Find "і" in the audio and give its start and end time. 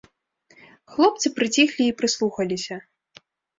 1.91-1.93